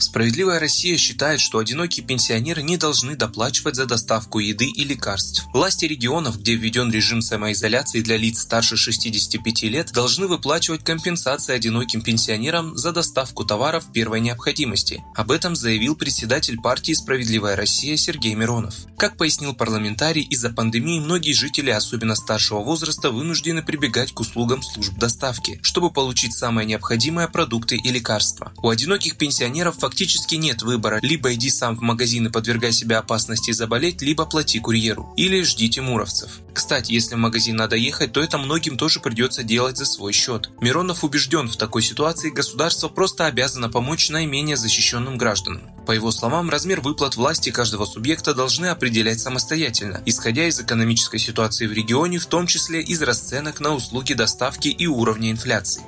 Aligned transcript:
Справедливая 0.00 0.58
Россия 0.58 0.96
считает, 0.96 1.40
что 1.40 1.58
одинокие 1.58 2.04
пенсионеры 2.04 2.62
не 2.62 2.78
должны 2.78 3.16
доплачивать 3.16 3.76
за 3.76 3.84
доставку 3.84 4.38
еды 4.38 4.64
и 4.64 4.82
лекарств. 4.82 5.44
Власти 5.52 5.84
регионов, 5.84 6.40
где 6.40 6.54
введен 6.54 6.90
режим 6.90 7.20
самоизоляции 7.20 8.00
для 8.00 8.16
лиц 8.16 8.40
старше 8.40 8.78
65 8.78 9.62
лет, 9.64 9.92
должны 9.92 10.26
выплачивать 10.26 10.84
компенсации 10.84 11.54
одиноким 11.54 12.00
пенсионерам 12.00 12.78
за 12.78 12.92
доставку 12.92 13.44
товаров 13.44 13.92
первой 13.92 14.20
необходимости. 14.20 15.04
Об 15.14 15.30
этом 15.30 15.54
заявил 15.54 15.94
председатель 15.94 16.58
партии 16.58 16.94
«Справедливая 16.94 17.54
Россия» 17.54 17.98
Сергей 17.98 18.34
Миронов. 18.34 18.74
Как 18.96 19.18
пояснил 19.18 19.54
парламентарий, 19.54 20.22
из-за 20.22 20.48
пандемии 20.48 20.98
многие 20.98 21.32
жители, 21.32 21.70
особенно 21.70 22.14
старшего 22.14 22.60
возраста, 22.60 23.10
вынуждены 23.10 23.62
прибегать 23.62 24.12
к 24.12 24.20
услугам 24.20 24.62
служб 24.62 24.94
доставки, 24.94 25.60
чтобы 25.62 25.90
получить 25.90 26.32
самое 26.32 26.66
необходимое 26.66 27.28
продукты 27.28 27.76
и 27.76 27.90
лекарства. 27.90 28.52
У 28.62 28.70
одиноких 28.70 29.18
пенсионеров 29.18 29.76
фактически 29.76 29.89
фактически 29.90 30.36
нет 30.36 30.62
выбора. 30.62 31.00
Либо 31.02 31.34
иди 31.34 31.50
сам 31.50 31.76
в 31.76 31.80
магазин 31.80 32.28
и 32.28 32.30
подвергай 32.30 32.72
себя 32.72 33.00
опасности 33.00 33.50
заболеть, 33.50 34.00
либо 34.00 34.24
плати 34.24 34.60
курьеру. 34.60 35.12
Или 35.16 35.42
ждите 35.42 35.80
муровцев. 35.80 36.40
Кстати, 36.54 36.92
если 36.92 37.16
в 37.16 37.18
магазин 37.18 37.56
надо 37.56 37.74
ехать, 37.74 38.12
то 38.12 38.20
это 38.20 38.38
многим 38.38 38.76
тоже 38.76 39.00
придется 39.00 39.42
делать 39.42 39.76
за 39.76 39.84
свой 39.84 40.12
счет. 40.12 40.50
Миронов 40.60 41.02
убежден, 41.02 41.48
в 41.48 41.56
такой 41.56 41.82
ситуации 41.82 42.30
государство 42.30 42.88
просто 42.88 43.26
обязано 43.26 43.68
помочь 43.68 44.10
наименее 44.10 44.56
защищенным 44.56 45.18
гражданам. 45.18 45.62
По 45.86 45.92
его 45.92 46.12
словам, 46.12 46.50
размер 46.50 46.80
выплат 46.80 47.16
власти 47.16 47.50
каждого 47.50 47.84
субъекта 47.84 48.32
должны 48.32 48.66
определять 48.66 49.18
самостоятельно, 49.18 50.00
исходя 50.06 50.46
из 50.46 50.60
экономической 50.60 51.18
ситуации 51.18 51.66
в 51.66 51.72
регионе, 51.72 52.18
в 52.18 52.26
том 52.26 52.46
числе 52.46 52.80
из 52.80 53.02
расценок 53.02 53.58
на 53.58 53.74
услуги 53.74 54.12
доставки 54.12 54.68
и 54.68 54.86
уровня 54.86 55.32
инфляции. 55.32 55.82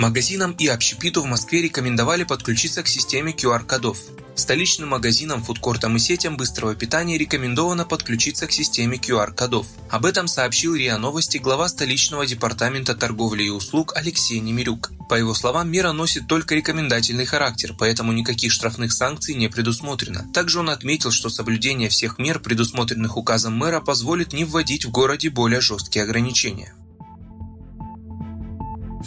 Магазинам 0.00 0.52
и 0.52 0.66
общепиту 0.66 1.20
в 1.20 1.26
Москве 1.26 1.60
рекомендовали 1.60 2.24
подключиться 2.24 2.82
к 2.82 2.88
системе 2.88 3.32
QR-кодов. 3.32 3.98
Столичным 4.34 4.88
магазинам, 4.88 5.42
фудкортам 5.42 5.96
и 5.96 5.98
сетям 5.98 6.38
быстрого 6.38 6.74
питания 6.74 7.18
рекомендовано 7.18 7.84
подключиться 7.84 8.46
к 8.46 8.52
системе 8.52 8.96
QR-кодов. 8.96 9.66
Об 9.90 10.06
этом 10.06 10.26
сообщил 10.26 10.74
РИА 10.74 10.96
Новости 10.96 11.36
глава 11.36 11.68
столичного 11.68 12.24
департамента 12.24 12.94
торговли 12.94 13.42
и 13.42 13.50
услуг 13.50 13.92
Алексей 13.94 14.40
Немирюк. 14.40 14.90
По 15.10 15.16
его 15.16 15.34
словам, 15.34 15.70
мера 15.70 15.92
носит 15.92 16.26
только 16.26 16.54
рекомендательный 16.54 17.26
характер, 17.26 17.74
поэтому 17.78 18.12
никаких 18.12 18.52
штрафных 18.52 18.94
санкций 18.94 19.34
не 19.34 19.48
предусмотрено. 19.48 20.26
Также 20.32 20.60
он 20.60 20.70
отметил, 20.70 21.10
что 21.10 21.28
соблюдение 21.28 21.90
всех 21.90 22.18
мер, 22.18 22.40
предусмотренных 22.40 23.18
указом 23.18 23.54
мэра, 23.54 23.80
позволит 23.82 24.32
не 24.32 24.46
вводить 24.46 24.86
в 24.86 24.90
городе 24.90 25.28
более 25.28 25.60
жесткие 25.60 26.04
ограничения. 26.04 26.72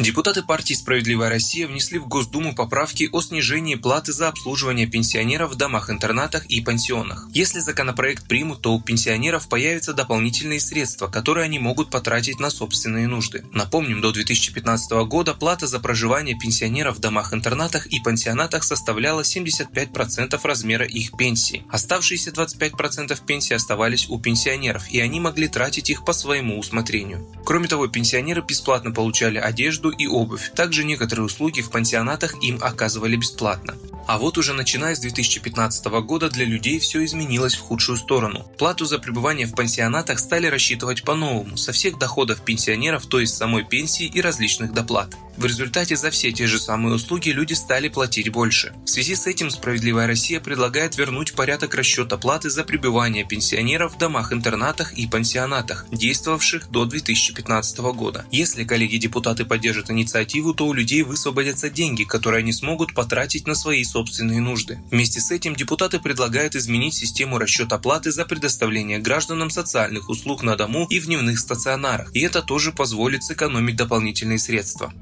Депутаты 0.04 0.44
партии 0.44 0.73
«Справедливая 0.73 1.30
Россия» 1.30 1.66
внесли 1.66 1.98
в 1.98 2.09
Госдуму 2.09 2.54
поправки 2.54 3.08
о 3.14 3.22
снижении 3.22 3.76
платы 3.76 4.12
за 4.12 4.28
обслуживание 4.28 4.86
пенсионеров 4.86 5.52
в 5.52 5.56
домах-интернатах 5.56 6.46
и 6.48 6.59
пансионах. 6.59 7.30
Если 7.32 7.62
законопроект 7.62 8.28
примут, 8.28 8.62
то 8.62 8.74
у 8.74 8.81
пенсионеров 8.81 9.48
появятся 9.48 9.94
дополнительные 9.94 10.59
средства, 10.59 11.08
которые 11.08 11.46
они 11.46 11.58
могут 11.58 11.90
потратить 11.90 12.42
на 12.42 12.50
собственные 12.50 13.08
нужды. 13.08 13.46
Напомним, 13.54 14.02
до 14.02 14.12
2015 14.12 14.92
года 15.08 15.34
плата 15.36 15.68
за 15.68 15.80
проживание 15.80 16.38
пенсионеров 16.38 16.98
в 16.98 17.00
домах-интернатах 17.00 17.88
и 17.88 18.02
пансионатах 18.02 18.66
составляла 18.66 19.22
75% 19.22 20.38
размера 20.44 20.86
их 20.86 21.16
пенсии. 21.16 21.64
Оставшиеся 21.70 22.31
25% 22.31 23.18
пенсии 23.25 23.53
оставались 23.53 24.09
у 24.09 24.20
пенсионеров, 24.20 24.84
и 24.91 25.00
они 25.00 25.22
могли 25.22 25.47
тратить 25.47 25.90
их 25.90 26.03
по 26.03 26.12
своему 26.12 26.59
усмотрению. 26.59 27.25
Кроме 27.46 27.70
того, 27.70 27.88
пенсионеры 27.88 28.44
бесплатно 28.46 28.91
получали 28.91 29.38
одежду, 29.38 29.93
и 29.94 30.08
обувь. 30.08 30.52
Также 30.56 30.84
некоторые 30.84 31.26
услуги 31.26 31.62
в 31.62 31.70
пансионатах 31.70 32.42
им 32.44 32.59
оказывали 32.62 33.16
бесплатно. 33.16 33.76
А 34.06 34.18
вот 34.18 34.38
уже 34.38 34.54
начиная 34.54 34.96
с 34.96 35.00
2015 35.00 35.86
года 36.02 36.30
для 36.30 36.46
людей 36.46 36.80
все 36.80 37.06
изменилось 37.06 37.56
в 37.56 37.62
худшую 37.62 37.98
сторону. 37.98 38.46
Плату 38.58 38.86
за 38.86 39.00
пребывание 39.00 39.48
в 39.48 39.56
пансионатах 39.56 40.20
стали 40.20 40.48
рассчитывать 40.48 41.03
по-новому, 41.03 41.56
со 41.56 41.72
всех 41.72 41.98
доходов 41.98 42.42
пенсионеров, 42.42 43.06
то 43.06 43.20
есть 43.20 43.36
самой 43.36 43.64
пенсии 43.64 44.06
и 44.06 44.20
различных 44.20 44.74
доплат. 44.74 45.16
В 45.36 45.46
результате 45.46 45.96
за 45.96 46.12
все 46.12 46.32
те 46.32 46.48
же 46.48 46.60
самые 46.60 46.96
услуги 46.96 47.30
люди 47.30 47.54
стали 47.54 47.90
платить 47.90 48.30
больше. 48.30 48.74
В 48.86 48.90
связи 48.90 49.16
с 49.16 49.26
этим 49.26 49.50
«Справедливая 49.50 50.06
Россия» 50.06 50.40
предлагает 50.40 50.96
вернуть 50.98 51.34
порядок 51.34 51.74
расчета 51.74 52.18
платы 52.18 52.50
за 52.50 52.64
пребывание 52.64 53.26
пенсионеров 53.26 53.96
в 53.96 53.98
домах-интернатах 53.98 54.94
и 54.94 55.08
пансионатах, 55.08 55.86
действовавших 55.92 56.70
до 56.70 56.86
2015 56.86 57.80
года. 57.94 58.26
Если 58.32 58.64
коллеги-депутаты 58.64 59.44
поддержат 59.44 59.90
инициативу, 59.90 60.54
то 60.54 60.68
у 60.68 60.74
людей 60.74 61.02
высвободятся 61.02 61.70
деньги, 61.70 62.04
которые 62.04 62.40
они 62.40 62.54
смогут 62.54 62.94
потратить 62.94 63.48
на 63.48 63.56
свои 63.56 63.84
собственные 63.84 64.40
нужды. 64.40 64.80
Вместе 64.92 65.20
с 65.20 65.32
этим 65.32 65.56
депутаты 65.56 66.00
предлагают 66.00 66.56
изменить 66.56 66.94
систему 66.94 67.40
расчета 67.40 67.80
платы 67.80 68.12
за 68.12 68.26
предоставление 68.26 69.00
гражданам 69.00 69.50
социальных 69.50 70.10
услуг 70.10 70.44
на 70.44 70.56
дому 70.56 70.86
и 70.90 71.00
в 71.00 71.08
дневных 71.08 71.40
стационарах, 71.40 72.12
и 72.14 72.22
это 72.22 72.44
тоже 72.44 72.72
позволит 72.72 73.24
сэкономить 73.24 73.76
дополнительные 73.76 74.38
средства. 74.38 74.94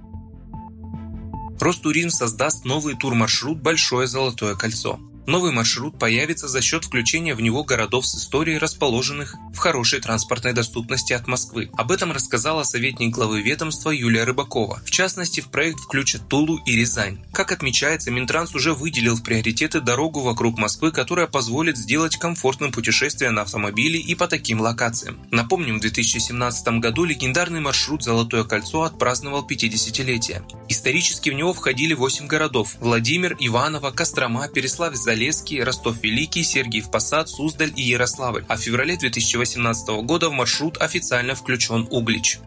Ростуризм 1.61 2.09
создаст 2.09 2.65
новый 2.65 2.95
турмаршрут 2.95 3.61
«Большое 3.61 4.07
золотое 4.07 4.55
кольцо». 4.55 4.99
Новый 5.27 5.51
маршрут 5.51 5.99
появится 5.99 6.47
за 6.47 6.61
счет 6.61 6.85
включения 6.85 7.35
в 7.35 7.41
него 7.41 7.63
городов 7.63 8.07
с 8.07 8.15
историей, 8.15 8.57
расположенных 8.57 9.35
в 9.53 9.57
хорошей 9.57 9.99
транспортной 9.99 10.53
доступности 10.53 11.13
от 11.13 11.27
Москвы. 11.27 11.69
Об 11.73 11.91
этом 11.91 12.11
рассказала 12.11 12.63
советник 12.63 13.13
главы 13.13 13.41
ведомства 13.41 13.91
Юлия 13.91 14.23
Рыбакова. 14.23 14.81
В 14.83 14.89
частности, 14.89 15.39
в 15.39 15.49
проект 15.49 15.79
включат 15.79 16.27
Тулу 16.27 16.57
и 16.65 16.75
Рязань. 16.75 17.19
Как 17.33 17.51
отмечается, 17.51 18.09
Минтранс 18.09 18.55
уже 18.55 18.73
выделил 18.73 19.15
в 19.15 19.23
приоритеты 19.23 19.79
дорогу 19.79 20.21
вокруг 20.21 20.57
Москвы, 20.57 20.91
которая 20.91 21.27
позволит 21.27 21.77
сделать 21.77 22.17
комфортным 22.17 22.71
путешествие 22.71 23.29
на 23.31 23.43
автомобиле 23.43 23.99
и 23.99 24.15
по 24.15 24.27
таким 24.27 24.59
локациям. 24.59 25.19
Напомним, 25.29 25.77
в 25.77 25.81
2017 25.81 26.79
году 26.79 27.03
легендарный 27.03 27.59
маршрут 27.59 28.03
«Золотое 28.03 28.43
кольцо» 28.43 28.83
отпраздновал 28.83 29.45
50-летие. 29.47 30.43
Исторически 30.67 31.29
в 31.29 31.33
него 31.33 31.53
входили 31.53 31.93
8 31.93 32.27
городов– 32.27 32.75
Владимир, 32.79 33.35
Иваново, 33.39 33.91
Кострома, 33.91 34.47
Переславль 34.47 34.95
Залесский, 35.11 35.61
Ростов-Великий, 35.61 36.41
Сергиев 36.41 36.89
Посад, 36.89 37.27
Суздаль 37.27 37.73
и 37.75 37.81
Ярославль, 37.81 38.45
а 38.47 38.55
в 38.55 38.61
феврале 38.61 38.95
2018 38.95 39.89
года 40.05 40.29
в 40.29 40.31
маршрут 40.31 40.77
официально 40.77 41.35
включен 41.35 41.85
Углич. 41.91 42.39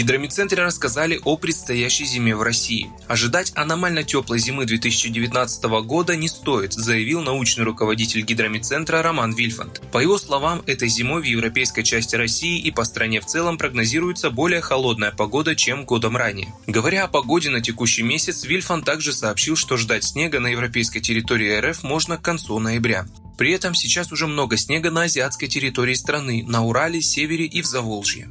Гидромедцентре 0.00 0.62
рассказали 0.62 1.20
о 1.24 1.36
предстоящей 1.36 2.06
зиме 2.06 2.34
в 2.34 2.40
России. 2.40 2.90
Ожидать 3.06 3.52
аномально 3.54 4.02
теплой 4.02 4.38
зимы 4.38 4.64
2019 4.64 5.62
года 5.84 6.16
не 6.16 6.26
стоит, 6.26 6.72
заявил 6.72 7.20
научный 7.20 7.64
руководитель 7.64 8.22
гидромедцентра 8.22 9.02
Роман 9.02 9.34
Вильфанд. 9.34 9.82
По 9.92 9.98
его 9.98 10.16
словам, 10.16 10.62
этой 10.66 10.88
зимой 10.88 11.20
в 11.20 11.24
европейской 11.24 11.82
части 11.82 12.16
России 12.16 12.58
и 12.58 12.70
по 12.70 12.84
стране 12.84 13.20
в 13.20 13.26
целом 13.26 13.58
прогнозируется 13.58 14.30
более 14.30 14.62
холодная 14.62 15.10
погода, 15.10 15.54
чем 15.54 15.84
годом 15.84 16.16
ранее. 16.16 16.54
Говоря 16.66 17.04
о 17.04 17.08
погоде 17.08 17.50
на 17.50 17.60
текущий 17.60 18.02
месяц, 18.02 18.44
Вильфанд 18.44 18.86
также 18.86 19.12
сообщил, 19.12 19.54
что 19.54 19.76
ждать 19.76 20.04
снега 20.04 20.40
на 20.40 20.46
европейской 20.46 21.00
территории 21.00 21.60
РФ 21.60 21.82
можно 21.82 22.16
к 22.16 22.22
концу 22.22 22.58
ноября. 22.58 23.04
При 23.36 23.52
этом 23.52 23.74
сейчас 23.74 24.12
уже 24.12 24.26
много 24.26 24.56
снега 24.56 24.90
на 24.90 25.02
азиатской 25.02 25.48
территории 25.48 25.92
страны, 25.92 26.42
на 26.46 26.64
Урале, 26.64 27.02
Севере 27.02 27.44
и 27.44 27.60
в 27.60 27.66
Заволжье. 27.66 28.30